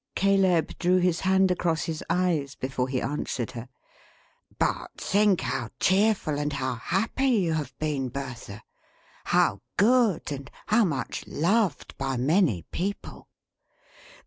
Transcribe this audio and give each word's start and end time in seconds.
Caleb 0.15 0.75
drew 0.79 0.97
his 0.97 1.19
hand 1.19 1.51
across 1.51 1.83
his 1.83 2.03
eyes 2.09 2.55
before 2.55 2.87
he 2.87 2.99
answered 3.03 3.51
her. 3.51 3.69
"But 4.57 4.89
think 4.97 5.41
how 5.41 5.69
cheerful 5.79 6.39
and 6.39 6.51
how 6.53 6.73
happy 6.73 7.27
you 7.27 7.53
have 7.53 7.77
been, 7.77 8.09
Bertha! 8.09 8.63
How 9.25 9.61
good, 9.77 10.31
and 10.31 10.49
how 10.65 10.85
much 10.85 11.27
loved, 11.27 11.95
by 11.99 12.17
many 12.17 12.63
people." 12.71 13.29